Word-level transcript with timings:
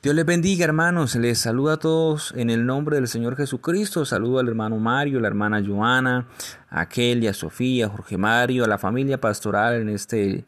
Dios 0.00 0.14
les 0.14 0.24
bendiga, 0.24 0.64
hermanos. 0.64 1.16
Les 1.16 1.40
saluda 1.40 1.72
a 1.72 1.76
todos 1.76 2.32
en 2.36 2.50
el 2.50 2.64
nombre 2.64 2.94
del 2.94 3.08
Señor 3.08 3.36
Jesucristo. 3.36 4.04
Saludo 4.04 4.38
al 4.38 4.46
hermano 4.46 4.78
Mario, 4.78 5.18
la 5.18 5.26
hermana 5.26 5.60
Joana, 5.60 6.28
a 6.70 6.88
Kelly, 6.88 7.26
a 7.26 7.34
Sofía, 7.34 7.86
a 7.86 7.88
Jorge 7.88 8.16
Mario, 8.16 8.62
a 8.62 8.68
la 8.68 8.78
familia 8.78 9.20
pastoral 9.20 9.74
en 9.74 9.88
este 9.88 10.44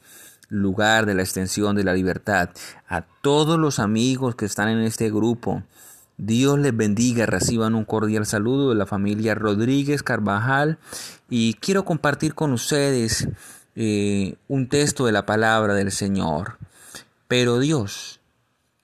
lugar 0.50 1.04
de 1.04 1.14
la 1.14 1.22
extensión 1.22 1.74
de 1.74 1.82
la 1.82 1.94
libertad. 1.94 2.50
A 2.86 3.00
todos 3.22 3.58
los 3.58 3.80
amigos 3.80 4.36
que 4.36 4.44
están 4.44 4.68
en 4.68 4.82
este 4.82 5.10
grupo. 5.10 5.64
Dios 6.16 6.56
les 6.60 6.76
bendiga, 6.76 7.26
reciban 7.26 7.74
un 7.74 7.84
cordial 7.84 8.26
saludo 8.26 8.68
de 8.68 8.76
la 8.76 8.86
familia 8.86 9.34
Rodríguez 9.34 10.04
Carvajal 10.04 10.78
y 11.28 11.54
quiero 11.54 11.84
compartir 11.84 12.36
con 12.36 12.52
ustedes 12.52 13.26
eh, 13.74 14.36
un 14.46 14.68
texto 14.68 15.06
de 15.06 15.12
la 15.12 15.26
palabra 15.26 15.74
del 15.74 15.90
Señor. 15.90 16.58
Pero 17.26 17.58
Dios, 17.58 18.19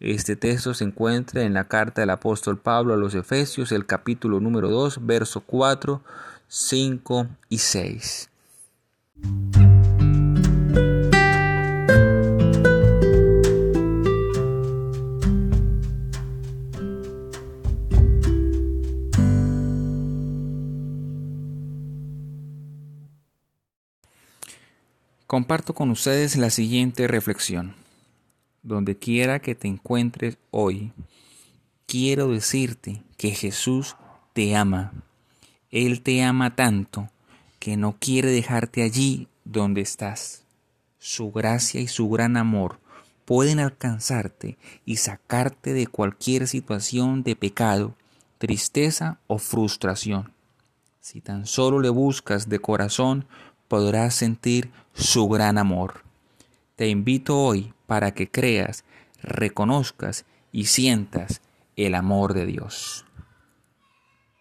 Este 0.00 0.36
texto 0.36 0.74
se 0.74 0.84
encuentra 0.84 1.42
en 1.42 1.54
la 1.54 1.64
carta 1.64 2.02
del 2.02 2.10
apóstol 2.10 2.56
Pablo 2.56 2.94
a 2.94 2.96
los 2.96 3.16
Efesios, 3.16 3.72
el 3.72 3.84
capítulo 3.84 4.38
número 4.38 4.70
2, 4.70 5.04
verso 5.04 5.40
4, 5.40 6.00
5 6.46 7.26
y 7.48 7.58
6. 7.58 8.30
Comparto 25.26 25.74
con 25.74 25.90
ustedes 25.90 26.36
la 26.36 26.50
siguiente 26.50 27.08
reflexión 27.08 27.74
donde 28.68 28.96
quiera 28.96 29.40
que 29.40 29.54
te 29.54 29.66
encuentres 29.66 30.38
hoy, 30.50 30.92
quiero 31.86 32.28
decirte 32.28 33.02
que 33.16 33.30
Jesús 33.30 33.96
te 34.34 34.54
ama. 34.54 34.92
Él 35.70 36.02
te 36.02 36.22
ama 36.22 36.54
tanto 36.54 37.08
que 37.58 37.76
no 37.76 37.96
quiere 37.98 38.30
dejarte 38.30 38.82
allí 38.82 39.28
donde 39.44 39.80
estás. 39.80 40.44
Su 40.98 41.32
gracia 41.32 41.80
y 41.80 41.88
su 41.88 42.08
gran 42.10 42.36
amor 42.36 42.78
pueden 43.24 43.58
alcanzarte 43.58 44.58
y 44.84 44.96
sacarte 44.96 45.72
de 45.72 45.86
cualquier 45.86 46.46
situación 46.46 47.22
de 47.22 47.36
pecado, 47.36 47.94
tristeza 48.36 49.18
o 49.26 49.38
frustración. 49.38 50.32
Si 51.00 51.20
tan 51.20 51.46
solo 51.46 51.80
le 51.80 51.88
buscas 51.88 52.48
de 52.48 52.58
corazón, 52.58 53.26
podrás 53.66 54.14
sentir 54.14 54.70
su 54.92 55.26
gran 55.28 55.56
amor. 55.56 56.02
Te 56.76 56.88
invito 56.88 57.38
hoy 57.38 57.72
para 57.88 58.12
que 58.12 58.30
creas, 58.30 58.84
reconozcas 59.22 60.26
y 60.52 60.66
sientas 60.66 61.40
el 61.74 61.94
amor 61.94 62.34
de 62.34 62.44
Dios. 62.44 63.06